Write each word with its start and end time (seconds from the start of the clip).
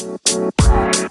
Bye. 0.00 1.09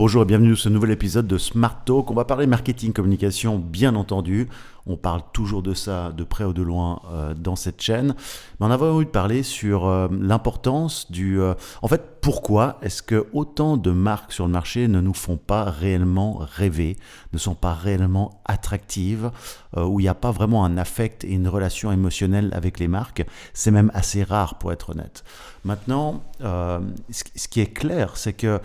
Bonjour 0.00 0.22
et 0.22 0.24
bienvenue 0.24 0.52
dans 0.52 0.56
ce 0.56 0.70
nouvel 0.70 0.92
épisode 0.92 1.26
de 1.26 1.36
Smart 1.36 1.84
Talk. 1.84 2.10
On 2.10 2.14
va 2.14 2.24
parler 2.24 2.46
marketing, 2.46 2.94
communication, 2.94 3.58
bien 3.58 3.94
entendu. 3.94 4.48
On 4.86 4.96
parle 4.96 5.20
toujours 5.34 5.62
de 5.62 5.74
ça 5.74 6.10
de 6.10 6.24
près 6.24 6.44
ou 6.44 6.54
de 6.54 6.62
loin 6.62 7.02
euh, 7.12 7.34
dans 7.34 7.54
cette 7.54 7.82
chaîne. 7.82 8.14
Mais 8.58 8.66
on 8.66 8.70
avait 8.70 8.86
envie 8.86 9.04
de 9.04 9.10
parler 9.10 9.42
sur 9.42 9.86
euh, 9.86 10.08
l'importance 10.10 11.10
du... 11.10 11.38
Euh, 11.38 11.52
en 11.82 11.88
fait, 11.88 12.18
pourquoi 12.22 12.78
est-ce 12.80 13.02
que 13.02 13.26
autant 13.34 13.76
de 13.76 13.90
marques 13.90 14.32
sur 14.32 14.46
le 14.46 14.52
marché 14.52 14.88
ne 14.88 15.02
nous 15.02 15.12
font 15.12 15.36
pas 15.36 15.64
réellement 15.64 16.38
rêver, 16.40 16.96
ne 17.34 17.38
sont 17.38 17.54
pas 17.54 17.74
réellement 17.74 18.40
attractives, 18.46 19.30
où 19.76 20.00
il 20.00 20.04
n'y 20.04 20.08
a 20.08 20.14
pas 20.14 20.30
vraiment 20.30 20.64
un 20.64 20.78
affect 20.78 21.24
et 21.24 21.32
une 21.32 21.46
relation 21.46 21.92
émotionnelle 21.92 22.48
avec 22.54 22.78
les 22.78 22.88
marques? 22.88 23.26
C'est 23.52 23.70
même 23.70 23.90
assez 23.92 24.22
rare 24.22 24.56
pour 24.56 24.72
être 24.72 24.90
honnête. 24.90 25.24
Maintenant, 25.64 26.22
ce 26.40 27.48
qui 27.48 27.60
est 27.60 27.72
clair, 27.72 28.16
c'est 28.16 28.32
que 28.34 28.60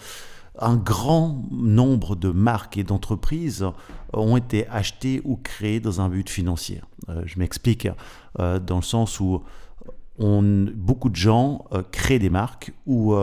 un 0.59 0.75
grand 0.75 1.43
nombre 1.51 2.15
de 2.15 2.29
marques 2.29 2.77
et 2.77 2.83
d'entreprises 2.83 3.65
ont 4.13 4.37
été 4.37 4.67
achetées 4.67 5.21
ou 5.23 5.37
créées 5.37 5.79
dans 5.79 6.01
un 6.01 6.09
but 6.09 6.29
financier. 6.29 6.81
Euh, 7.09 7.21
je 7.25 7.39
m'explique 7.39 7.87
euh, 8.39 8.59
dans 8.59 8.77
le 8.77 8.81
sens 8.81 9.19
où 9.19 9.43
beaucoup 10.17 11.09
de 11.09 11.15
gens 11.15 11.65
euh, 11.73 11.83
créent 11.91 12.19
des 12.19 12.29
marques 12.29 12.71
ou 12.85 13.13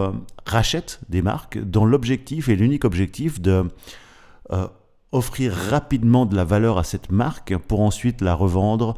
rachètent 0.44 1.00
des 1.08 1.22
marques 1.22 1.58
dans 1.58 1.86
l'objectif 1.86 2.48
et 2.48 2.56
l'unique 2.56 2.84
objectif 2.84 3.40
de 3.40 3.64
offrir 5.10 5.52
rapidement 5.52 6.26
de 6.26 6.36
la 6.36 6.44
valeur 6.44 6.78
à 6.78 6.84
cette 6.84 7.10
marque 7.10 7.56
pour 7.56 7.80
ensuite 7.80 8.20
la 8.20 8.34
revendre 8.34 8.96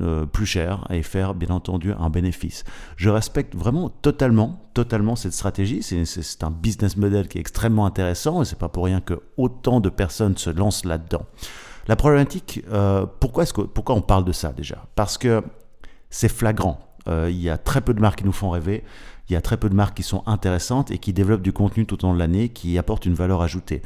euh, 0.00 0.24
plus 0.26 0.46
cher 0.46 0.86
et 0.90 1.02
faire 1.02 1.34
bien 1.34 1.50
entendu 1.50 1.92
un 1.92 2.08
bénéfice. 2.08 2.64
Je 2.96 3.10
respecte 3.10 3.54
vraiment 3.54 3.88
totalement, 3.90 4.62
totalement 4.74 5.16
cette 5.16 5.32
stratégie. 5.32 5.82
C'est 5.82 6.44
un 6.44 6.50
business 6.50 6.96
model 6.96 7.28
qui 7.28 7.38
est 7.38 7.40
extrêmement 7.40 7.84
intéressant 7.84 8.42
et 8.42 8.44
c'est 8.44 8.58
pas 8.58 8.68
pour 8.68 8.84
rien 8.84 9.00
que 9.00 9.20
autant 9.36 9.80
de 9.80 9.88
personnes 9.88 10.36
se 10.36 10.50
lancent 10.50 10.84
là-dedans. 10.84 11.26
La 11.88 11.96
problématique, 11.96 12.62
euh, 12.72 13.06
pourquoi, 13.20 13.44
que, 13.44 13.62
pourquoi 13.62 13.94
on 13.96 14.02
parle 14.02 14.24
de 14.24 14.32
ça 14.32 14.52
déjà? 14.52 14.86
Parce 14.94 15.18
que 15.18 15.42
c'est 16.10 16.30
flagrant. 16.30 16.78
Euh, 17.08 17.28
il 17.30 17.40
y 17.40 17.50
a 17.50 17.58
très 17.58 17.80
peu 17.80 17.92
de 17.92 18.00
marques 18.00 18.20
qui 18.20 18.24
nous 18.24 18.32
font 18.32 18.50
rêver. 18.50 18.84
Il 19.28 19.32
y 19.32 19.36
a 19.36 19.40
très 19.40 19.56
peu 19.56 19.68
de 19.68 19.74
marques 19.74 19.96
qui 19.96 20.02
sont 20.02 20.22
intéressantes 20.26 20.90
et 20.90 20.98
qui 20.98 21.12
développent 21.12 21.42
du 21.42 21.52
contenu 21.52 21.86
tout 21.86 22.04
au 22.04 22.08
long 22.08 22.14
de 22.14 22.18
l'année 22.18 22.50
qui 22.50 22.78
apportent 22.78 23.06
une 23.06 23.14
valeur 23.14 23.42
ajoutée. 23.42 23.82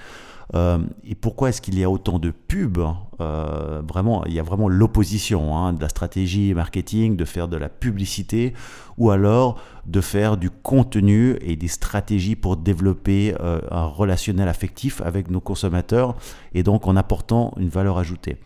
Euh, 0.55 0.79
et 1.05 1.15
pourquoi 1.15 1.48
est-ce 1.48 1.61
qu'il 1.61 1.79
y 1.79 1.85
a 1.85 1.91
autant 1.91 2.19
de 2.19 2.31
pubs 2.31 2.87
euh, 3.20 3.83
Vraiment, 3.86 4.25
il 4.27 4.33
y 4.33 4.41
a 4.41 4.42
vraiment 4.42 4.69
l'opposition 4.69 5.56
hein, 5.56 5.72
de 5.72 5.81
la 5.81 5.89
stratégie 5.89 6.55
marketing, 6.55 7.17
de 7.17 7.25
faire 7.25 7.48
de 7.48 7.56
la 7.56 7.69
publicité, 7.69 8.55
ou 8.98 9.11
alors 9.11 9.61
de 9.86 10.00
faire 10.00 10.36
du 10.36 10.50
contenu 10.50 11.36
et 11.41 11.56
des 11.56 11.69
stratégies 11.69 12.36
pour 12.36 12.56
développer 12.56 13.34
euh, 13.41 13.61
un 13.70 13.84
relationnel 13.84 14.48
affectif 14.48 15.00
avec 15.03 15.31
nos 15.31 15.41
consommateurs, 15.41 16.17
et 16.55 16.62
donc 16.62 16.86
en 16.86 16.97
apportant 16.97 17.55
une 17.56 17.69
valeur 17.69 17.98
ajoutée. 17.98 18.36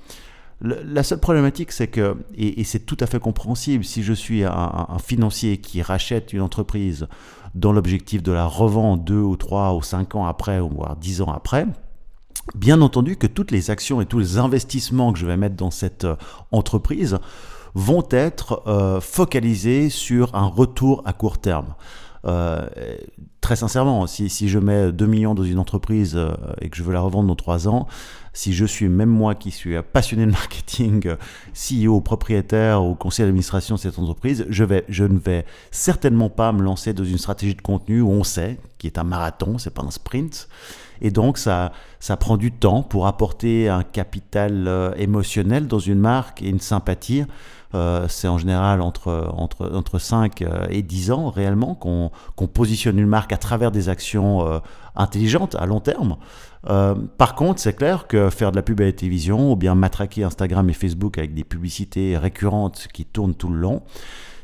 la 0.61 1.03
seule 1.03 1.21
problématique, 1.21 1.73
c'est 1.73 1.89
que, 1.89 2.17
et, 2.37 2.63
c'est 2.65 2.81
tout 2.81 2.99
à 3.01 3.07
fait 3.07 3.21
compréhensible, 3.21 3.85
si 3.85 4.03
je 4.03 4.13
suis 4.13 4.45
un, 4.45 4.99
financier 5.03 5.59
qui 5.59 5.83
rachète 5.83 6.33
une 6.33 6.43
entreprise 6.43 7.09
dans 7.55 7.73
l'objectif 7.73 8.23
de 8.23 8.33
la 8.33 8.47
revendre 8.47 9.03
deux 9.03 9.21
ou 9.21 9.37
trois 9.37 9.75
ou 9.75 9.83
cinq 9.83 10.15
ans 10.15 10.27
après, 10.27 10.61
ou 10.61 10.69
voire 10.69 10.97
dix 10.97 11.23
ans 11.23 11.33
après, 11.33 11.67
Bien 12.55 12.81
entendu 12.81 13.17
que 13.17 13.27
toutes 13.27 13.51
les 13.51 13.71
actions 13.71 14.01
et 14.01 14.07
tous 14.07 14.19
les 14.19 14.39
investissements 14.39 15.13
que 15.13 15.19
je 15.19 15.27
vais 15.27 15.37
mettre 15.37 15.57
dans 15.57 15.71
cette 15.71 16.05
euh, 16.05 16.17
entreprise 16.53 17.19
vont 17.75 18.07
être 18.11 18.63
euh, 18.67 19.01
focalisés 19.01 19.91
sur 19.91 20.35
un 20.35 20.47
retour 20.47 21.03
à 21.05 21.13
court 21.13 21.39
terme. 21.39 21.75
Euh, 22.25 22.67
très 23.41 23.57
sincèrement, 23.57 24.07
si, 24.07 24.29
je 24.49 24.59
mets 24.59 24.91
2 24.91 25.07
millions 25.07 25.35
dans 25.35 25.45
une 25.45 25.59
entreprise 25.59 26.19
et 26.61 26.69
que 26.69 26.77
je 26.77 26.83
veux 26.83 26.93
la 26.93 27.01
revendre 27.01 27.29
dans 27.29 27.37
3 27.37 27.69
ans, 27.69 27.87
si 28.33 28.53
je 28.53 28.65
suis, 28.65 28.89
même 28.89 29.09
moi 29.09 29.35
qui 29.35 29.51
suis 29.51 29.77
passionné 29.93 30.27
de 30.27 30.31
marketing, 30.33 31.15
CEO, 31.55 32.01
propriétaire 32.01 32.83
ou 32.83 32.95
conseiller 32.95 33.27
d'administration 33.27 33.77
de 33.77 33.81
cette 33.81 33.99
entreprise, 33.99 34.45
je, 34.51 34.65
ne 34.65 35.19
vais 35.19 35.47
certainement 35.71 36.29
pas 36.29 36.53
me 36.53 36.63
lancer 36.63 36.93
dans 36.93 37.05
une 37.05 37.19
stratégie 37.19 37.55
de 37.55 37.63
contenu 37.63 38.01
où 38.03 38.11
on 38.11 38.25
sait, 38.25 38.59
qui 38.79 38.87
est 38.89 38.99
un 38.99 39.05
marathon, 39.05 39.59
c'est 39.59 39.73
pas 39.73 39.83
un 39.83 39.91
sprint, 39.91 40.49
et 41.01 41.11
donc, 41.11 41.39
ça, 41.39 41.73
ça 41.99 42.17
prend 42.17 42.37
du 42.37 42.53
temps 42.53 42.83
pour 42.83 43.07
apporter 43.07 43.69
un 43.69 43.83
capital 43.83 44.67
euh, 44.67 44.93
émotionnel 44.97 45.67
dans 45.67 45.79
une 45.79 45.99
marque 45.99 46.43
et 46.43 46.49
une 46.49 46.61
sympathie. 46.61 47.25
Euh, 47.75 48.07
c'est 48.09 48.27
en 48.27 48.37
général 48.37 48.83
entre, 48.83 49.31
entre, 49.37 49.71
entre 49.73 49.99
5 49.99 50.43
euh, 50.43 50.67
et 50.71 50.83
10 50.83 51.13
ans 51.13 51.31
réellement 51.31 51.75
qu'on 51.75 52.11
positionne 52.49 52.99
une 52.99 53.07
marque 53.07 53.33
à 53.33 53.37
travers 53.37 53.71
des 53.71 53.89
actions 53.89 54.61
intelligentes 54.97 55.55
à 55.55 55.67
long 55.67 55.81
terme. 55.81 56.17
par 57.17 57.35
contre, 57.35 57.61
c'est 57.61 57.75
clair 57.75 58.07
que 58.07 58.29
faire 58.29 58.51
de 58.51 58.57
la 58.57 58.63
pub 58.63 58.81
à 58.81 58.85
la 58.85 58.93
télévision 58.93 59.53
ou 59.53 59.57
bien 59.57 59.75
matraquer 59.75 60.25
Instagram 60.25 60.69
et 60.69 60.73
Facebook 60.73 61.17
avec 61.19 61.33
des 61.33 61.45
publicités 61.45 62.19
récurrentes 62.19 62.89
qui 62.93 63.05
tournent 63.05 63.35
tout 63.35 63.49
le 63.49 63.59
long, 63.59 63.83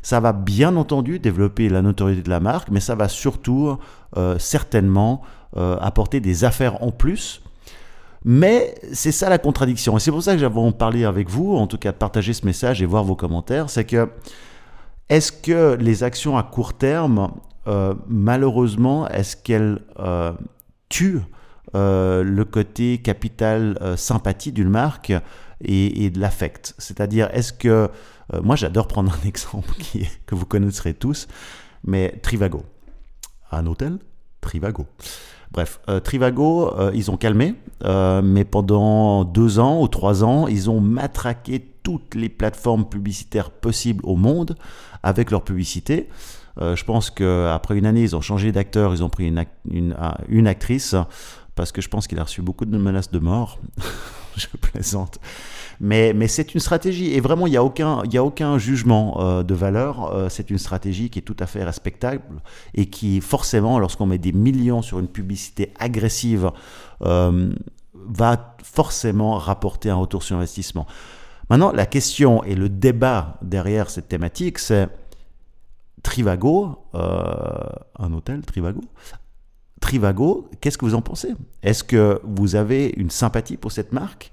ça 0.02 0.20
va 0.20 0.32
bien 0.32 0.76
entendu 0.76 1.18
développer 1.18 1.68
la 1.68 1.82
notoriété 1.82 2.22
de 2.22 2.30
la 2.30 2.38
marque, 2.38 2.70
mais 2.70 2.80
ça 2.80 2.94
va 2.94 3.08
surtout 3.08 3.76
certainement 4.38 5.22
euh, 5.56 5.76
apporter 5.80 6.20
des 6.20 6.44
affaires 6.44 6.82
en 6.82 6.90
plus. 6.90 7.42
Mais 8.24 8.74
c'est 8.92 9.12
ça 9.12 9.28
la 9.28 9.38
contradiction. 9.38 9.96
Et 9.96 10.00
c'est 10.00 10.10
pour 10.10 10.22
ça 10.22 10.32
que 10.32 10.38
j'avais 10.38 10.58
en 10.58 10.72
parler 10.72 11.04
avec 11.04 11.30
vous, 11.30 11.54
en 11.56 11.66
tout 11.66 11.78
cas 11.78 11.92
de 11.92 11.96
partager 11.96 12.32
ce 12.32 12.44
message 12.44 12.82
et 12.82 12.86
voir 12.86 13.04
vos 13.04 13.14
commentaires. 13.14 13.70
C'est 13.70 13.84
que 13.84 14.10
est-ce 15.08 15.30
que 15.30 15.76
les 15.80 16.02
actions 16.02 16.36
à 16.36 16.42
court 16.42 16.74
terme, 16.74 17.30
euh, 17.68 17.94
malheureusement, 18.08 19.08
est-ce 19.08 19.36
qu'elles 19.36 19.78
euh, 20.00 20.32
tuent 20.88 21.22
le 21.74 22.44
côté 22.44 22.98
capital 22.98 23.78
sympathie 23.96 24.50
d'une 24.50 24.70
marque 24.70 25.12
et, 25.60 26.10
de 26.10 26.18
l'affect? 26.18 26.74
C'est-à-dire, 26.78 27.28
est-ce 27.32 27.52
que... 27.52 27.90
moi, 28.42 28.56
j'adore 28.56 28.88
prendre 28.88 29.12
un 29.12 29.26
exemple 29.28 29.74
qui 29.74 30.08
que 30.26 30.34
vous 30.34 30.46
connaisserez 30.46 30.94
tous, 30.94 31.28
mais 31.84 32.18
Trivago. 32.22 32.64
Un 33.52 33.66
hôtel 33.66 33.98
Trivago. 34.46 34.86
Bref, 35.52 35.80
euh, 35.88 36.00
Trivago, 36.00 36.72
euh, 36.78 36.90
ils 36.94 37.10
ont 37.10 37.16
calmé, 37.16 37.54
euh, 37.84 38.22
mais 38.22 38.44
pendant 38.44 39.24
deux 39.24 39.58
ans 39.58 39.82
ou 39.82 39.88
trois 39.88 40.24
ans, 40.24 40.46
ils 40.48 40.70
ont 40.70 40.80
matraqué 40.80 41.60
toutes 41.82 42.14
les 42.14 42.28
plateformes 42.28 42.88
publicitaires 42.88 43.50
possibles 43.50 44.04
au 44.04 44.16
monde 44.16 44.56
avec 45.02 45.30
leur 45.30 45.42
publicité. 45.42 46.08
je 46.58 46.84
pense 46.84 47.10
qu'après 47.10 47.76
une 47.78 47.86
année, 47.86 48.02
ils 48.02 48.16
ont 48.16 48.20
changé 48.20 48.50
d'acteur, 48.50 48.92
ils 48.92 49.04
ont 49.04 49.08
pris 49.10 49.26
une, 49.26 49.44
une 50.28 50.46
actrice, 50.46 50.96
parce 51.54 51.70
que 51.70 51.80
je 51.80 51.88
pense 51.88 52.06
qu'il 52.08 52.18
a 52.18 52.24
reçu 52.24 52.42
beaucoup 52.42 52.64
de 52.64 52.76
menaces 52.76 53.10
de 53.12 53.18
mort. 53.18 53.60
je 54.36 54.46
plaisante. 54.60 55.18
Mais, 55.80 56.28
c'est 56.28 56.54
une 56.54 56.60
stratégie. 56.60 57.14
Et 57.14 57.20
vraiment, 57.20 57.46
il 57.46 57.50
n'y 57.50 57.56
a, 57.56 57.64
aucun, 57.64 58.02
y 58.10 58.16
a 58.16 58.24
aucun 58.24 58.58
jugement 58.58 59.20
euh, 59.20 59.42
de 59.42 59.54
valeur. 59.54 60.12
Euh, 60.12 60.28
c'est 60.28 60.50
une 60.50 60.58
stratégie 60.58 61.10
qui 61.10 61.18
est 61.18 61.22
tout 61.22 61.36
à 61.38 61.46
fait 61.46 61.64
respectable 61.64 62.22
et 62.74 62.86
qui, 62.86 63.20
forcément, 63.20 63.78
lorsqu'on 63.78 64.06
met 64.06 64.18
des 64.18 64.32
millions 64.32 64.82
sur 64.82 64.98
une 64.98 65.08
publicité 65.08 65.72
agressive, 65.78 66.50
euh, 67.02 67.52
va 67.94 68.56
forcément 68.62 69.38
rapporter 69.38 69.90
un 69.90 69.96
retour 69.96 70.22
sur 70.22 70.36
investissement. 70.36 70.86
Maintenant, 71.50 71.72
la 71.72 71.86
question 71.86 72.42
et 72.44 72.54
le 72.54 72.68
débat 72.68 73.38
derrière 73.42 73.90
cette 73.90 74.08
thématique, 74.08 74.58
c'est 74.58 74.88
Trivago, 76.02 76.84
un 76.92 78.12
hôtel 78.12 78.42
Trivago, 78.42 78.80
Trivago, 79.86 80.50
qu'est-ce 80.60 80.76
que 80.78 80.84
vous 80.84 80.96
en 80.96 81.00
pensez? 81.00 81.28
Est-ce 81.62 81.84
que 81.84 82.20
vous 82.24 82.56
avez 82.56 82.92
une 82.96 83.10
sympathie 83.10 83.56
pour 83.56 83.70
cette 83.70 83.92
marque? 83.92 84.32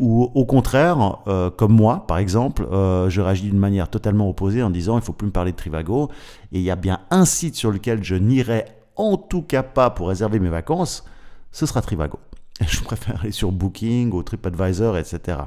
Ou 0.00 0.28
au 0.34 0.44
contraire, 0.44 1.18
euh, 1.28 1.50
comme 1.50 1.72
moi, 1.72 2.04
par 2.08 2.18
exemple, 2.18 2.66
euh, 2.72 3.08
je 3.08 3.20
réagis 3.20 3.44
d'une 3.44 3.60
manière 3.60 3.88
totalement 3.88 4.28
opposée 4.28 4.60
en 4.60 4.70
disant 4.70 4.98
il 4.98 5.04
faut 5.04 5.12
plus 5.12 5.28
me 5.28 5.30
parler 5.30 5.52
de 5.52 5.56
Trivago. 5.56 6.10
Et 6.50 6.58
il 6.58 6.62
y 6.62 6.70
a 6.72 6.74
bien 6.74 6.98
un 7.12 7.24
site 7.24 7.54
sur 7.54 7.70
lequel 7.70 8.02
je 8.02 8.16
n'irai 8.16 8.64
en 8.96 9.16
tout 9.16 9.42
cas 9.42 9.62
pas 9.62 9.90
pour 9.90 10.08
réserver 10.08 10.40
mes 10.40 10.48
vacances, 10.48 11.04
ce 11.52 11.64
sera 11.64 11.80
Trivago. 11.80 12.18
Je 12.66 12.80
préfère 12.80 13.20
aller 13.20 13.30
sur 13.30 13.52
Booking 13.52 14.12
ou 14.12 14.24
TripAdvisor, 14.24 14.98
etc. 14.98 15.38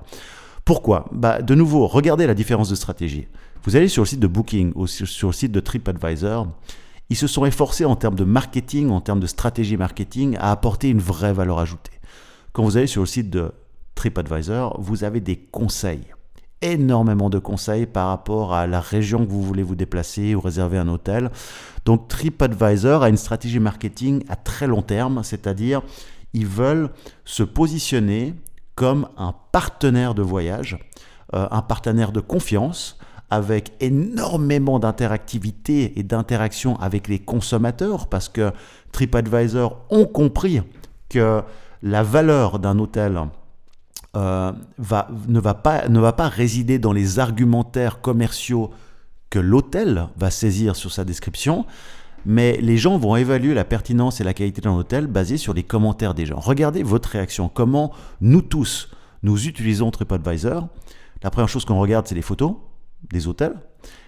Pourquoi? 0.63 1.09
Bah, 1.11 1.41
De 1.41 1.55
nouveau, 1.55 1.87
regardez 1.87 2.25
la 2.25 2.35
différence 2.35 2.69
de 2.69 2.75
stratégie. 2.75 3.27
Vous 3.65 3.75
allez 3.75 3.89
sur 3.89 4.03
le 4.03 4.07
site 4.07 4.21
de 4.21 4.27
Booking 4.27 4.71
ou 4.75 4.87
sur 4.87 5.27
le 5.27 5.33
site 5.33 5.51
de 5.51 5.59
TripAdvisor, 5.59 6.47
ils 7.11 7.17
se 7.17 7.27
sont 7.27 7.43
efforcés 7.43 7.83
en 7.83 7.97
termes 7.97 8.15
de 8.15 8.23
marketing, 8.23 8.89
en 8.89 9.01
termes 9.01 9.19
de 9.19 9.27
stratégie 9.27 9.75
marketing, 9.75 10.37
à 10.39 10.49
apporter 10.49 10.87
une 10.87 11.01
vraie 11.01 11.33
valeur 11.33 11.59
ajoutée. 11.59 11.99
Quand 12.53 12.63
vous 12.63 12.77
allez 12.77 12.87
sur 12.87 13.01
le 13.01 13.05
site 13.05 13.29
de 13.29 13.51
TripAdvisor, 13.95 14.79
vous 14.79 15.03
avez 15.03 15.19
des 15.19 15.35
conseils. 15.35 16.05
Énormément 16.61 17.29
de 17.29 17.37
conseils 17.37 17.85
par 17.85 18.07
rapport 18.07 18.53
à 18.53 18.65
la 18.65 18.79
région 18.79 19.25
que 19.25 19.29
vous 19.29 19.43
voulez 19.43 19.61
vous 19.61 19.75
déplacer 19.75 20.35
ou 20.35 20.39
réserver 20.39 20.77
un 20.77 20.87
hôtel. 20.87 21.31
Donc 21.83 22.07
TripAdvisor 22.07 23.03
a 23.03 23.09
une 23.09 23.17
stratégie 23.17 23.59
marketing 23.59 24.23
à 24.29 24.37
très 24.37 24.67
long 24.67 24.81
terme, 24.81 25.21
c'est-à-dire 25.21 25.81
ils 26.31 26.47
veulent 26.47 26.91
se 27.25 27.43
positionner 27.43 28.35
comme 28.75 29.09
un 29.17 29.35
partenaire 29.51 30.15
de 30.15 30.21
voyage, 30.21 30.79
euh, 31.33 31.45
un 31.51 31.61
partenaire 31.61 32.13
de 32.13 32.21
confiance, 32.21 32.97
avec 33.31 33.71
énormément 33.79 34.77
d'interactivité 34.77 35.97
et 35.97 36.03
d'interaction 36.03 36.77
avec 36.79 37.07
les 37.07 37.17
consommateurs, 37.17 38.07
parce 38.07 38.27
que 38.27 38.51
TripAdvisor 38.91 39.85
ont 39.89 40.05
compris 40.05 40.61
que 41.09 41.41
la 41.81 42.03
valeur 42.03 42.59
d'un 42.59 42.77
hôtel 42.77 43.19
euh, 44.17 44.51
ne, 44.77 45.39
va 45.39 45.53
pas, 45.53 45.87
ne 45.87 45.99
va 45.99 46.11
pas 46.11 46.27
résider 46.27 46.77
dans 46.77 46.91
les 46.91 47.19
argumentaires 47.19 48.01
commerciaux 48.01 48.69
que 49.29 49.39
l'hôtel 49.39 50.07
va 50.17 50.29
saisir 50.29 50.75
sur 50.75 50.91
sa 50.91 51.05
description, 51.05 51.65
mais 52.25 52.57
les 52.59 52.77
gens 52.77 52.97
vont 52.97 53.15
évaluer 53.15 53.53
la 53.53 53.63
pertinence 53.63 54.19
et 54.19 54.25
la 54.25 54.33
qualité 54.33 54.59
d'un 54.59 54.73
hôtel 54.73 55.07
basé 55.07 55.37
sur 55.37 55.53
les 55.53 55.63
commentaires 55.63 56.13
des 56.13 56.25
gens. 56.25 56.39
Regardez 56.39 56.83
votre 56.83 57.09
réaction, 57.09 57.47
comment 57.47 57.93
nous 58.19 58.41
tous, 58.41 58.89
nous 59.23 59.47
utilisons 59.47 59.89
TripAdvisor? 59.89 60.67
La 61.23 61.29
première 61.29 61.47
chose 61.47 61.63
qu'on 61.63 61.79
regarde, 61.79 62.07
c'est 62.07 62.15
les 62.15 62.21
photos 62.21 62.55
des 63.09 63.27
hôtels, 63.27 63.55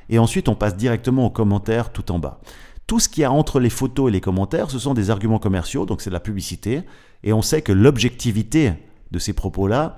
et 0.10 0.20
ensuite 0.20 0.50
on 0.50 0.56
passe 0.56 0.76
directement 0.76 1.26
aux 1.26 1.30
commentaires 1.30 1.92
tout 1.92 2.12
en 2.12 2.20
bas. 2.20 2.40
Tout 2.88 3.00
ce 3.00 3.10
qu'il 3.10 3.22
y 3.22 3.26
a 3.26 3.32
entre 3.32 3.60
les 3.60 3.70
photos 3.70 4.10
et 4.10 4.12
les 4.12 4.22
commentaires, 4.22 4.70
ce 4.70 4.80
sont 4.80 4.94
des 4.94 5.10
arguments 5.10 5.40
commerciaux, 5.40 5.86
donc 5.86 6.02
c'est 6.02 6.10
de 6.10 6.14
la 6.14 6.20
publicité, 6.20 6.82
et 7.24 7.34
on 7.34 7.42
sait 7.42 7.62
que 7.62 7.72
l'objectivité 7.72 8.74
de 9.12 9.20
ces 9.20 9.34
propos-là, 9.34 9.98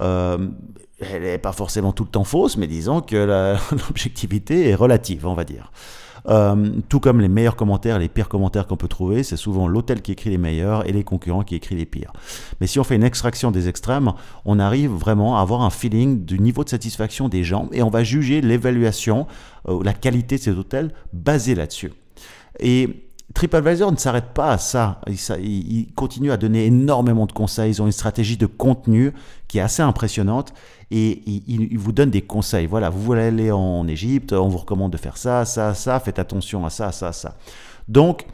euh, 0.00 0.48
elle 1.00 1.22
n'est 1.22 1.38
pas 1.38 1.52
forcément 1.52 1.92
tout 1.92 2.04
le 2.04 2.10
temps 2.10 2.24
fausse, 2.24 2.56
mais 2.56 2.66
disons 2.66 3.00
que 3.00 3.56
l'objectivité 3.88 4.68
est 4.68 4.74
relative, 4.74 5.26
on 5.26 5.34
va 5.34 5.44
dire. 5.44 5.70
Euh, 6.28 6.70
tout 6.88 7.00
comme 7.00 7.20
les 7.20 7.28
meilleurs 7.28 7.56
commentaires, 7.56 7.98
les 7.98 8.08
pires 8.08 8.28
commentaires 8.28 8.66
qu'on 8.66 8.76
peut 8.76 8.88
trouver, 8.88 9.22
c'est 9.22 9.36
souvent 9.36 9.68
l'hôtel 9.68 10.00
qui 10.00 10.12
écrit 10.12 10.30
les 10.30 10.38
meilleurs 10.38 10.88
et 10.88 10.92
les 10.92 11.04
concurrents 11.04 11.44
qui 11.44 11.54
écrit 11.54 11.74
les 11.74 11.84
pires. 11.86 12.12
Mais 12.60 12.66
si 12.66 12.78
on 12.78 12.84
fait 12.84 12.96
une 12.96 13.04
extraction 13.04 13.50
des 13.50 13.68
extrêmes, 13.68 14.12
on 14.44 14.58
arrive 14.58 14.90
vraiment 14.90 15.38
à 15.38 15.42
avoir 15.42 15.62
un 15.62 15.70
feeling 15.70 16.24
du 16.24 16.38
niveau 16.38 16.64
de 16.64 16.68
satisfaction 16.70 17.28
des 17.28 17.44
gens 17.44 17.68
et 17.72 17.82
on 17.82 17.90
va 17.90 18.04
juger 18.04 18.40
l'évaluation, 18.40 19.26
euh, 19.68 19.82
la 19.84 19.92
qualité 19.92 20.36
de 20.36 20.42
ces 20.42 20.52
hôtels 20.52 20.92
basée 21.12 21.54
là-dessus. 21.54 21.92
Et 22.60 23.04
TripAdvisor 23.32 23.90
ne 23.90 23.96
s'arrête 23.96 24.34
pas 24.34 24.52
à 24.52 24.58
ça. 24.58 25.00
Ils, 25.08 25.92
continuent 25.94 26.30
à 26.30 26.36
donner 26.36 26.66
énormément 26.66 27.26
de 27.26 27.32
conseils. 27.32 27.70
Ils 27.70 27.82
ont 27.82 27.86
une 27.86 27.92
stratégie 27.92 28.36
de 28.36 28.46
contenu 28.46 29.12
qui 29.48 29.58
est 29.58 29.62
assez 29.62 29.82
impressionnante 29.82 30.52
et 30.90 31.22
ils, 31.26 31.78
vous 31.78 31.92
donnent 31.92 32.10
des 32.10 32.22
conseils. 32.22 32.66
Voilà, 32.66 32.90
vous 32.90 33.02
voulez 33.02 33.22
aller 33.22 33.50
en 33.50 33.88
Égypte, 33.88 34.32
on 34.32 34.48
vous 34.48 34.58
recommande 34.58 34.92
de 34.92 34.98
faire 34.98 35.16
ça, 35.16 35.44
ça, 35.44 35.74
ça, 35.74 35.98
faites 36.00 36.18
attention 36.18 36.66
à 36.66 36.70
ça, 36.70 36.92
ça, 36.92 37.12
ça. 37.12 37.36
Donc, 37.88 38.26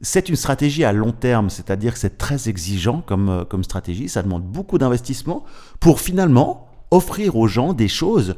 c'est 0.00 0.28
une 0.28 0.36
stratégie 0.36 0.84
à 0.84 0.92
long 0.92 1.12
terme, 1.12 1.50
c'est-à-dire 1.50 1.92
que 1.92 1.98
c'est 1.98 2.18
très 2.18 2.48
exigeant 2.48 3.02
comme, 3.04 3.28
euh, 3.28 3.44
comme 3.44 3.64
stratégie. 3.64 4.08
Ça 4.08 4.22
demande 4.22 4.44
beaucoup 4.44 4.78
d'investissement 4.78 5.44
pour 5.80 6.00
finalement 6.00 6.68
offrir 6.90 7.36
aux 7.36 7.48
gens 7.48 7.72
des 7.72 7.88
choses 7.88 8.36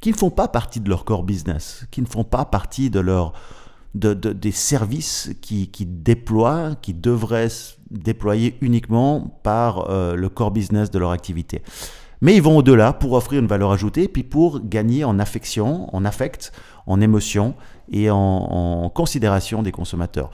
qui 0.00 0.10
ne 0.10 0.16
font 0.16 0.30
pas 0.30 0.48
partie 0.48 0.80
de 0.80 0.88
leur 0.88 1.04
core 1.04 1.22
business, 1.22 1.86
qui 1.90 2.00
ne 2.00 2.06
font 2.06 2.24
pas 2.24 2.44
partie 2.44 2.90
de 2.90 2.98
leur 2.98 3.34
de, 3.94 4.14
des 4.14 4.52
services 4.52 5.30
qui, 5.40 5.68
qui, 5.68 5.86
déploient, 5.86 6.76
qui 6.80 6.94
devraient 6.94 7.48
déployer 7.90 8.56
uniquement 8.60 9.38
par 9.42 9.90
euh, 9.90 10.14
le 10.14 10.28
core 10.28 10.50
business 10.50 10.90
de 10.90 10.98
leur 10.98 11.10
activité. 11.10 11.62
Mais 12.22 12.36
ils 12.36 12.42
vont 12.42 12.56
au-delà 12.56 12.92
pour 12.92 13.12
offrir 13.12 13.40
une 13.40 13.48
valeur 13.48 13.72
ajoutée, 13.72 14.08
puis 14.08 14.22
pour 14.22 14.60
gagner 14.60 15.04
en 15.04 15.18
affection, 15.18 15.94
en 15.94 16.04
affect, 16.04 16.52
en 16.86 17.00
émotion 17.00 17.54
et 17.90 18.10
en, 18.10 18.90
considération 18.94 19.62
des 19.62 19.72
consommateurs. 19.72 20.30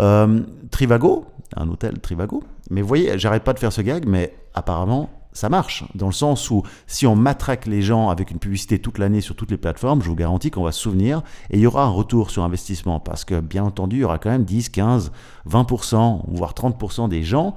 Euh, 0.00 0.40
Trivago, 0.70 1.26
un 1.54 1.68
hôtel 1.68 2.00
Trivago, 2.00 2.42
mais 2.70 2.80
vous 2.80 2.88
voyez, 2.88 3.18
j'arrête 3.18 3.44
pas 3.44 3.52
de 3.52 3.58
faire 3.58 3.72
ce 3.72 3.82
gag, 3.82 4.06
mais 4.06 4.34
apparemment, 4.54 5.10
ça 5.38 5.48
marche, 5.48 5.84
dans 5.94 6.06
le 6.06 6.12
sens 6.12 6.50
où 6.50 6.64
si 6.88 7.06
on 7.06 7.14
matraque 7.14 7.66
les 7.66 7.80
gens 7.80 8.08
avec 8.08 8.32
une 8.32 8.40
publicité 8.40 8.80
toute 8.80 8.98
l'année 8.98 9.20
sur 9.20 9.36
toutes 9.36 9.52
les 9.52 9.56
plateformes, 9.56 10.02
je 10.02 10.08
vous 10.08 10.16
garantis 10.16 10.50
qu'on 10.50 10.64
va 10.64 10.72
se 10.72 10.80
souvenir 10.80 11.22
et 11.50 11.58
il 11.58 11.60
y 11.60 11.66
aura 11.66 11.84
un 11.84 11.90
retour 11.90 12.32
sur 12.32 12.42
investissement 12.42 12.98
parce 12.98 13.24
que 13.24 13.38
bien 13.38 13.62
entendu, 13.62 13.98
il 13.98 14.00
y 14.00 14.04
aura 14.04 14.18
quand 14.18 14.30
même 14.30 14.42
10, 14.42 14.70
15, 14.70 15.12
20%, 15.48 16.22
voire 16.26 16.54
30% 16.54 17.08
des 17.08 17.22
gens 17.22 17.54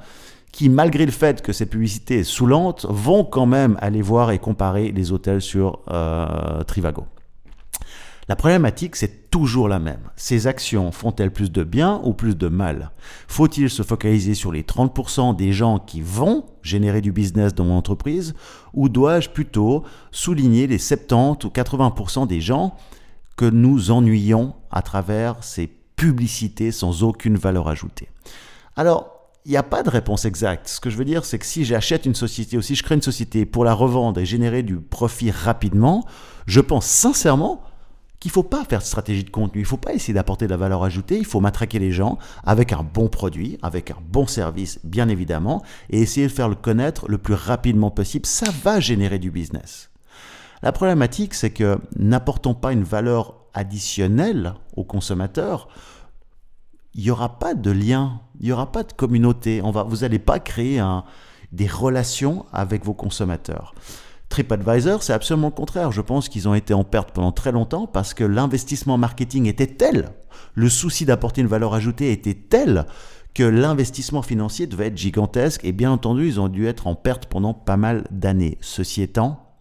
qui, 0.51 0.69
malgré 0.69 1.07
le 1.07 1.11
fait 1.11 1.41
que 1.41 1.53
cette 1.53 1.71
publicité 1.71 2.19
est 2.19 2.23
saoulante, 2.23 2.85
vont 2.87 3.23
quand 3.23 3.47
même 3.47 3.77
aller 3.81 4.03
voir 4.03 4.29
et 4.29 4.37
comparer 4.37 4.91
les 4.91 5.11
hôtels 5.11 5.41
sur 5.41 5.79
euh, 5.89 6.63
Trivago. 6.65 7.05
La 8.27 8.35
problématique, 8.35 8.95
c'est 8.95 9.29
toujours 9.31 9.67
la 9.67 9.79
même. 9.79 10.09
Ces 10.15 10.47
actions 10.47 10.91
font-elles 10.91 11.31
plus 11.31 11.51
de 11.51 11.63
bien 11.63 12.01
ou 12.03 12.13
plus 12.13 12.37
de 12.37 12.47
mal? 12.47 12.91
Faut-il 13.27 13.69
se 13.69 13.83
focaliser 13.83 14.35
sur 14.35 14.51
les 14.51 14.63
30% 14.63 15.35
des 15.35 15.51
gens 15.51 15.79
qui 15.79 16.01
vont 16.01 16.45
générer 16.61 17.01
du 17.01 17.11
business 17.11 17.55
dans 17.55 17.65
mon 17.65 17.77
entreprise? 17.77 18.33
Ou 18.73 18.89
dois-je 18.89 19.29
plutôt 19.29 19.83
souligner 20.11 20.67
les 20.67 20.77
70 20.77 21.45
ou 21.45 21.49
80% 21.49 22.27
des 22.27 22.41
gens 22.41 22.75
que 23.37 23.45
nous 23.45 23.89
ennuyons 23.89 24.53
à 24.69 24.81
travers 24.81 25.43
ces 25.43 25.67
publicités 25.67 26.71
sans 26.71 27.03
aucune 27.03 27.37
valeur 27.37 27.67
ajoutée? 27.67 28.09
Alors, 28.75 29.17
il 29.45 29.51
n'y 29.51 29.57
a 29.57 29.63
pas 29.63 29.81
de 29.81 29.89
réponse 29.89 30.25
exacte. 30.25 30.67
Ce 30.67 30.79
que 30.79 30.91
je 30.91 30.97
veux 30.97 31.05
dire, 31.05 31.25
c'est 31.25 31.39
que 31.39 31.45
si 31.45 31.65
j'achète 31.65 32.05
une 32.05 32.13
société 32.13 32.57
ou 32.57 32.61
si 32.61 32.75
je 32.75 32.83
crée 32.83 32.95
une 32.95 33.01
société 33.01 33.45
pour 33.45 33.65
la 33.65 33.73
revendre 33.73 34.19
et 34.19 34.25
générer 34.25 34.61
du 34.61 34.77
profit 34.77 35.31
rapidement, 35.31 36.05
je 36.45 36.61
pense 36.61 36.85
sincèrement 36.85 37.63
qu'il 38.21 38.29
ne 38.29 38.33
faut 38.33 38.43
pas 38.43 38.63
faire 38.65 38.79
de 38.79 38.85
stratégie 38.85 39.23
de 39.23 39.31
contenu, 39.31 39.61
il 39.61 39.63
ne 39.63 39.67
faut 39.67 39.77
pas 39.77 39.93
essayer 39.93 40.13
d'apporter 40.13 40.45
de 40.45 40.51
la 40.51 40.57
valeur 40.57 40.83
ajoutée, 40.83 41.17
il 41.17 41.25
faut 41.25 41.39
matraquer 41.39 41.79
les 41.79 41.91
gens 41.91 42.19
avec 42.43 42.71
un 42.71 42.83
bon 42.83 43.09
produit, 43.09 43.57
avec 43.63 43.89
un 43.89 43.97
bon 44.09 44.27
service, 44.27 44.79
bien 44.83 45.09
évidemment, 45.09 45.63
et 45.89 45.99
essayer 46.01 46.27
de 46.27 46.31
faire 46.31 46.47
le 46.47 46.55
connaître 46.55 47.09
le 47.09 47.17
plus 47.17 47.33
rapidement 47.33 47.89
possible. 47.89 48.27
Ça 48.27 48.45
va 48.63 48.79
générer 48.79 49.17
du 49.17 49.31
business. 49.31 49.89
La 50.61 50.71
problématique, 50.71 51.33
c'est 51.33 51.49
que 51.49 51.79
n'apportons 51.97 52.53
pas 52.53 52.73
une 52.73 52.83
valeur 52.83 53.33
additionnelle 53.55 54.53
aux 54.75 54.83
consommateurs, 54.83 55.67
il 56.93 57.03
n'y 57.03 57.09
aura 57.09 57.39
pas 57.39 57.55
de 57.55 57.71
lien, 57.71 58.21
il 58.39 58.45
n'y 58.45 58.51
aura 58.51 58.71
pas 58.71 58.83
de 58.83 58.93
communauté. 58.93 59.61
On 59.63 59.71
va, 59.71 59.81
vous 59.81 59.97
n'allez 59.97 60.19
pas 60.19 60.39
créer 60.39 60.77
un, 60.77 61.05
des 61.51 61.67
relations 61.67 62.45
avec 62.53 62.85
vos 62.85 62.93
consommateurs. 62.93 63.73
TripAdvisor, 64.31 65.03
c'est 65.03 65.13
absolument 65.13 65.49
le 65.49 65.53
contraire. 65.53 65.91
Je 65.91 66.01
pense 66.01 66.29
qu'ils 66.29 66.47
ont 66.47 66.55
été 66.55 66.73
en 66.73 66.83
perte 66.83 67.11
pendant 67.11 67.33
très 67.33 67.51
longtemps 67.51 67.85
parce 67.85 68.13
que 68.13 68.23
l'investissement 68.23 68.97
marketing 68.97 69.45
était 69.45 69.67
tel, 69.67 70.09
le 70.55 70.69
souci 70.69 71.05
d'apporter 71.05 71.41
une 71.41 71.47
valeur 71.47 71.73
ajoutée 71.73 72.11
était 72.11 72.33
tel 72.33 72.85
que 73.33 73.43
l'investissement 73.43 74.21
financier 74.21 74.67
devait 74.67 74.87
être 74.87 74.97
gigantesque 74.97 75.63
et 75.65 75.73
bien 75.73 75.91
entendu, 75.91 76.27
ils 76.27 76.39
ont 76.39 76.47
dû 76.47 76.65
être 76.65 76.87
en 76.87 76.95
perte 76.95 77.25
pendant 77.25 77.53
pas 77.53 77.77
mal 77.77 78.05
d'années. 78.09 78.57
Ceci 78.61 79.01
étant, 79.01 79.53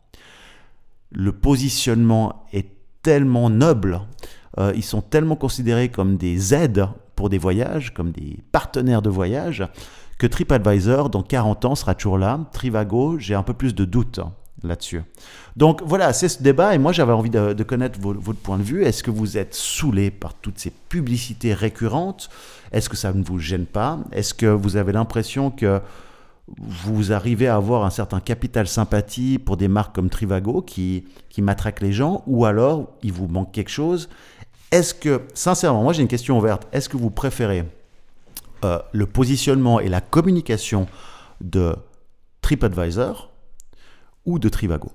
le 1.10 1.32
positionnement 1.32 2.44
est 2.52 2.68
tellement 3.02 3.50
noble, 3.50 4.02
euh, 4.58 4.72
ils 4.76 4.84
sont 4.84 5.02
tellement 5.02 5.36
considérés 5.36 5.88
comme 5.88 6.16
des 6.16 6.54
aides 6.54 6.86
pour 7.16 7.28
des 7.28 7.38
voyages, 7.38 7.92
comme 7.92 8.12
des 8.12 8.38
partenaires 8.52 9.02
de 9.02 9.10
voyage, 9.10 9.66
que 10.18 10.26
TripAdvisor, 10.26 11.10
dans 11.10 11.22
40 11.22 11.64
ans, 11.64 11.74
sera 11.74 11.94
toujours 11.94 12.18
là. 12.18 12.40
Trivago, 12.52 13.18
j'ai 13.18 13.34
un 13.34 13.42
peu 13.42 13.54
plus 13.54 13.74
de 13.74 13.84
doutes 13.84 14.20
là-dessus. 14.62 15.02
Donc 15.56 15.82
voilà, 15.84 16.12
c'est 16.12 16.28
ce 16.28 16.42
débat 16.42 16.74
et 16.74 16.78
moi 16.78 16.92
j'avais 16.92 17.12
envie 17.12 17.30
de, 17.30 17.62
connaître 17.62 17.98
votre 18.00 18.38
point 18.38 18.58
de 18.58 18.62
vue. 18.62 18.84
Est-ce 18.84 19.02
que 19.02 19.10
vous 19.10 19.38
êtes 19.38 19.54
saoulé 19.54 20.10
par 20.10 20.34
toutes 20.34 20.58
ces 20.58 20.70
publicités 20.70 21.54
récurrentes? 21.54 22.30
Est-ce 22.72 22.88
que 22.88 22.96
ça 22.96 23.12
ne 23.12 23.22
vous 23.22 23.38
gêne 23.38 23.66
pas? 23.66 23.98
Est-ce 24.12 24.34
que 24.34 24.46
vous 24.46 24.76
avez 24.76 24.92
l'impression 24.92 25.50
que 25.50 25.80
vous 26.58 27.12
arrivez 27.12 27.46
à 27.46 27.56
avoir 27.56 27.84
un 27.84 27.90
certain 27.90 28.20
capital 28.20 28.66
sympathie 28.66 29.38
pour 29.38 29.56
des 29.56 29.68
marques 29.68 29.94
comme 29.94 30.10
Trivago 30.10 30.62
qui, 30.62 31.04
qui 31.28 31.42
matraquent 31.42 31.80
les 31.80 31.92
gens 31.92 32.24
ou 32.26 32.44
alors 32.44 32.88
il 33.02 33.12
vous 33.12 33.28
manque 33.28 33.52
quelque 33.52 33.70
chose? 33.70 34.08
Est-ce 34.70 34.94
que, 34.94 35.22
sincèrement, 35.34 35.82
moi 35.82 35.92
j'ai 35.92 36.02
une 36.02 36.08
question 36.08 36.38
ouverte, 36.38 36.66
est-ce 36.72 36.88
que 36.88 36.96
vous 36.96 37.10
préférez 37.10 37.64
euh, 38.64 38.78
le 38.92 39.06
positionnement 39.06 39.80
et 39.80 39.88
la 39.88 40.00
communication 40.00 40.86
de 41.40 41.74
TripAdvisor 42.42 43.29
ou 44.24 44.38
de 44.38 44.48
Trivago. 44.48 44.92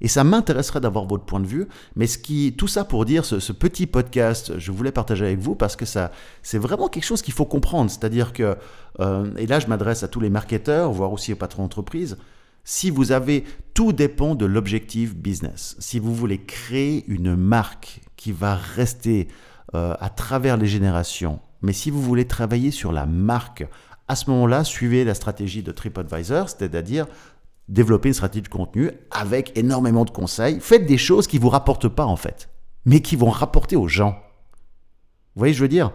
Et 0.00 0.08
ça 0.08 0.24
m'intéresserait 0.24 0.80
d'avoir 0.80 1.06
votre 1.06 1.24
point 1.24 1.40
de 1.40 1.46
vue, 1.46 1.66
mais 1.94 2.06
ce 2.06 2.18
qui, 2.18 2.54
tout 2.56 2.68
ça 2.68 2.84
pour 2.84 3.04
dire, 3.04 3.24
ce, 3.24 3.52
petit 3.52 3.86
podcast, 3.86 4.58
je 4.58 4.72
voulais 4.72 4.92
partager 4.92 5.26
avec 5.26 5.38
vous 5.38 5.54
parce 5.54 5.76
que 5.76 5.84
ça, 5.84 6.10
c'est 6.42 6.58
vraiment 6.58 6.88
quelque 6.88 7.04
chose 7.04 7.22
qu'il 7.22 7.34
faut 7.34 7.44
comprendre. 7.44 7.90
C'est-à-dire 7.90 8.32
que, 8.32 8.56
euh, 9.00 9.30
et 9.36 9.46
là 9.46 9.60
je 9.60 9.66
m'adresse 9.66 10.02
à 10.02 10.08
tous 10.08 10.20
les 10.20 10.30
marketeurs, 10.30 10.92
voire 10.92 11.12
aussi 11.12 11.32
aux 11.32 11.36
patrons 11.36 11.62
d'entreprise, 11.62 12.16
si 12.64 12.90
vous 12.90 13.12
avez, 13.12 13.44
tout 13.74 13.92
dépend 13.92 14.34
de 14.34 14.46
l'objectif 14.46 15.16
business. 15.16 15.76
Si 15.78 15.98
vous 15.98 16.14
voulez 16.14 16.38
créer 16.38 17.04
une 17.08 17.34
marque 17.34 18.00
qui 18.16 18.32
va 18.32 18.54
rester 18.54 19.28
euh, 19.74 19.94
à 19.98 20.08
travers 20.10 20.56
les 20.56 20.66
générations, 20.66 21.40
mais 21.62 21.72
si 21.72 21.90
vous 21.90 22.02
voulez 22.02 22.26
travailler 22.26 22.70
sur 22.70 22.92
la 22.92 23.06
marque, 23.06 23.66
à 24.08 24.16
ce 24.16 24.30
moment-là, 24.30 24.64
suivez 24.64 25.04
la 25.04 25.14
stratégie 25.14 25.62
de 25.62 25.72
TripAdvisor, 25.72 26.48
c'est-à-dire 26.48 27.06
développer 27.70 28.08
une 28.08 28.14
stratégie 28.14 28.42
de 28.42 28.48
contenu 28.48 28.90
avec 29.10 29.56
énormément 29.56 30.04
de 30.04 30.10
conseils. 30.10 30.58
Faites 30.60 30.86
des 30.86 30.98
choses 30.98 31.26
qui 31.26 31.36
ne 31.36 31.42
vous 31.42 31.48
rapportent 31.48 31.88
pas 31.88 32.04
en 32.04 32.16
fait, 32.16 32.50
mais 32.84 33.00
qui 33.00 33.16
vont 33.16 33.30
rapporter 33.30 33.76
aux 33.76 33.88
gens. 33.88 34.16
Vous 35.34 35.40
voyez, 35.40 35.54
je 35.54 35.62
veux 35.62 35.68
dire? 35.68 35.92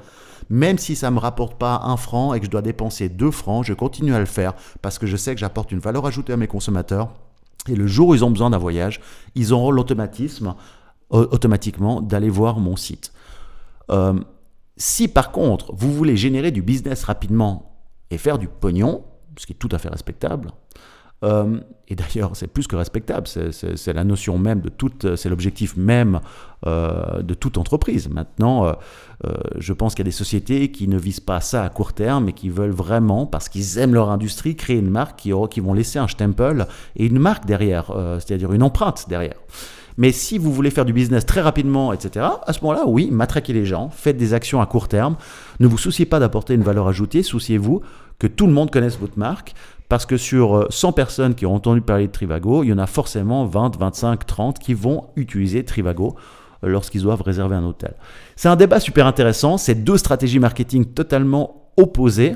Même 0.49 0.77
si 0.77 0.95
ça 0.95 1.09
ne 1.09 1.15
me 1.15 1.19
rapporte 1.19 1.57
pas 1.57 1.81
un 1.83 1.97
franc 1.97 2.33
et 2.33 2.39
que 2.39 2.45
je 2.45 2.51
dois 2.51 2.61
dépenser 2.61 3.09
deux 3.09 3.31
francs, 3.31 3.65
je 3.65 3.73
continue 3.73 4.13
à 4.13 4.19
le 4.19 4.25
faire 4.25 4.53
parce 4.81 4.99
que 4.99 5.07
je 5.07 5.17
sais 5.17 5.33
que 5.33 5.39
j'apporte 5.39 5.71
une 5.71 5.79
valeur 5.79 6.05
ajoutée 6.05 6.33
à 6.33 6.37
mes 6.37 6.47
consommateurs. 6.47 7.13
Et 7.67 7.75
le 7.75 7.87
jour 7.87 8.09
où 8.09 8.15
ils 8.15 8.23
ont 8.23 8.29
besoin 8.29 8.51
d'un 8.51 8.57
voyage, 8.57 9.01
ils 9.33 9.53
auront 9.53 9.71
l'automatisme 9.71 10.55
automatiquement 11.09 12.01
d'aller 12.01 12.29
voir 12.29 12.59
mon 12.59 12.75
site. 12.75 13.11
Euh, 13.89 14.19
si 14.77 15.07
par 15.07 15.31
contre, 15.31 15.73
vous 15.75 15.93
voulez 15.93 16.17
générer 16.17 16.51
du 16.51 16.61
business 16.61 17.03
rapidement 17.03 17.81
et 18.11 18.17
faire 18.17 18.37
du 18.37 18.47
pognon, 18.47 19.03
ce 19.37 19.45
qui 19.45 19.53
est 19.53 19.57
tout 19.57 19.69
à 19.71 19.77
fait 19.77 19.89
respectable, 19.89 20.51
euh, 21.25 21.59
et 21.87 21.95
d'ailleurs, 21.95 22.31
c'est 22.33 22.47
plus 22.47 22.67
que 22.67 22.75
respectable, 22.75 23.27
c'est 23.27 23.93
la 23.93 24.03
notion 24.03 24.37
même 24.37 24.61
de 24.61 24.69
toute, 24.69 25.15
c'est 25.15 25.29
l'objectif 25.29 25.75
même 25.77 26.19
euh, 26.65 27.21
de 27.21 27.33
toute 27.33 27.57
entreprise. 27.57 28.09
Maintenant, 28.09 28.73
je 29.57 29.73
pense 29.73 29.93
qu'il 29.93 29.99
y 29.99 30.07
a 30.07 30.09
des 30.09 30.11
sociétés 30.11 30.71
qui 30.71 30.87
ne 30.87 30.97
visent 30.97 31.19
pas 31.19 31.41
ça 31.41 31.63
à 31.63 31.69
court 31.69 31.93
terme, 31.93 32.25
mais 32.25 32.33
qui 32.33 32.49
veulent 32.49 32.71
vraiment, 32.71 33.27
parce 33.27 33.49
qu'ils 33.49 33.77
aiment 33.77 33.93
leur 33.93 34.09
industrie, 34.09 34.55
créer 34.55 34.77
une 34.77 34.89
marque 34.89 35.19
qui, 35.19 35.31
qui 35.51 35.59
vont 35.59 35.73
laisser 35.73 35.99
un 35.99 36.07
stempel 36.07 36.67
et 36.95 37.05
une 37.05 37.19
marque 37.19 37.45
derrière, 37.45 37.91
c'est-à-dire 38.19 38.51
une 38.53 38.63
empreinte 38.63 39.05
derrière. 39.07 39.37
Mais 39.97 40.11
si 40.11 40.37
vous 40.37 40.51
voulez 40.51 40.71
faire 40.71 40.85
du 40.85 40.93
business 40.93 41.25
très 41.25 41.41
rapidement, 41.41 41.93
etc., 41.93 42.25
à 42.45 42.53
ce 42.53 42.59
moment-là, 42.61 42.83
oui, 42.85 43.09
matraquez 43.11 43.53
les 43.53 43.65
gens, 43.65 43.89
faites 43.89 44.17
des 44.17 44.33
actions 44.33 44.61
à 44.61 44.65
court 44.65 44.87
terme. 44.87 45.15
Ne 45.59 45.67
vous 45.67 45.77
souciez 45.77 46.05
pas 46.05 46.19
d'apporter 46.19 46.53
une 46.53 46.63
valeur 46.63 46.87
ajoutée, 46.87 47.23
souciez-vous 47.23 47.81
que 48.19 48.27
tout 48.27 48.47
le 48.47 48.53
monde 48.53 48.71
connaisse 48.71 48.97
votre 48.97 49.17
marque. 49.17 49.53
Parce 49.89 50.05
que 50.05 50.17
sur 50.17 50.67
100 50.69 50.89
euh, 50.89 50.91
personnes 50.91 51.35
qui 51.35 51.45
ont 51.45 51.53
entendu 51.53 51.81
parler 51.81 52.07
de 52.07 52.11
Trivago, 52.11 52.63
il 52.63 52.69
y 52.69 52.73
en 52.73 52.77
a 52.77 52.87
forcément 52.87 53.45
20, 53.45 53.77
25, 53.77 54.25
30 54.25 54.59
qui 54.59 54.73
vont 54.73 55.07
utiliser 55.15 55.63
Trivago 55.63 56.15
euh, 56.63 56.69
lorsqu'ils 56.69 57.03
doivent 57.03 57.21
réserver 57.21 57.55
un 57.55 57.63
hôtel. 57.63 57.93
C'est 58.35 58.49
un 58.49 58.55
débat 58.55 58.79
super 58.79 59.05
intéressant, 59.05 59.57
c'est 59.57 59.75
deux 59.75 59.97
stratégies 59.97 60.39
marketing 60.39 60.85
totalement 60.85 61.69
opposées. 61.77 62.35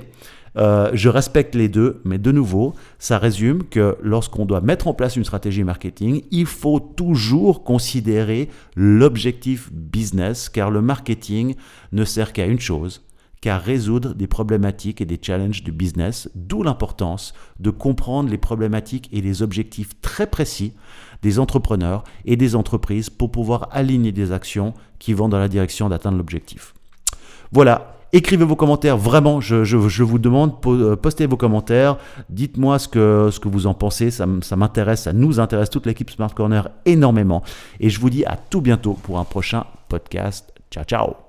Euh, 0.58 0.90
je 0.94 1.10
respecte 1.10 1.56
les 1.56 1.70
deux, 1.70 2.02
mais 2.06 2.18
de 2.18 2.32
nouveau, 2.32 2.74
ça 2.98 3.18
résume 3.18 3.64
que 3.64 3.98
lorsqu'on 4.02 4.46
doit 4.46 4.62
mettre 4.62 4.88
en 4.88 4.94
place 4.94 5.16
une 5.16 5.24
stratégie 5.24 5.64
marketing, 5.64 6.24
il 6.32 6.46
faut 6.46 6.80
toujours 6.80 7.64
considérer 7.64 8.50
l'objectif 8.76 9.72
business, 9.72 10.50
car 10.50 10.72
le 10.72 10.82
marketing 10.82 11.56
ne 11.92 12.04
sert 12.04 12.34
qu'à 12.34 12.46
une 12.46 12.60
chose, 12.60 13.04
qu'à 13.42 13.58
résoudre 13.58 14.14
des 14.14 14.28
problématiques 14.28 15.02
et 15.02 15.06
des 15.06 15.20
challenges 15.22 15.64
du 15.64 15.72
business, 15.72 16.30
d'où 16.36 16.64
l'importance 16.64 17.34
de 17.60 17.70
comprendre 17.70 18.30
les 18.30 18.38
problématiques 18.38 19.10
et 19.12 19.22
les 19.22 19.42
objectifs 19.42 20.00
très 20.02 20.28
précis 20.28 20.74
des 21.22 21.40
entrepreneurs 21.40 22.04
et 22.26 22.36
des 22.36 22.56
entreprises 22.56 23.10
pour 23.10 23.32
pouvoir 23.32 23.70
aligner 23.72 24.12
des 24.12 24.32
actions 24.32 24.74
qui 25.00 25.14
vont 25.14 25.30
dans 25.30 25.40
la 25.40 25.48
direction 25.48 25.90
d'atteindre 25.90 26.18
l'objectif. 26.18 26.74
Voilà, 27.52 27.96
Écrivez 28.12 28.44
vos 28.44 28.56
commentaires, 28.56 28.98
vraiment, 28.98 29.40
je, 29.40 29.76
vous 29.76 30.18
demande, 30.18 30.54
euh, 30.66 30.96
postez 30.96 31.28
vos 31.28 31.38
commentaires, 31.38 31.98
dites-moi 32.30 32.80
ce 32.80 32.88
que, 32.88 33.48
vous 33.48 33.68
en 33.68 33.76
pensez, 33.76 34.10
ça, 34.10 34.26
ça 34.42 34.56
m'intéresse, 34.56 35.04
ça 35.04 35.14
nous 35.14 35.40
intéresse, 35.40 35.70
toute 35.70 35.86
l'équipe 35.86 36.10
Smart 36.10 36.34
Corner 36.34 36.70
énormément. 36.86 37.44
Et 37.80 37.92
je 37.92 38.00
vous 38.00 38.10
dis 38.10 38.26
à 38.26 38.36
tout 38.36 38.62
bientôt 38.62 38.94
pour 38.94 39.20
un 39.20 39.26
prochain 39.26 39.66
podcast. 39.90 40.52
Ciao, 40.72 40.84
ciao 40.86 41.29